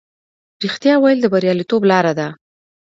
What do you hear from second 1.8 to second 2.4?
لاره ده.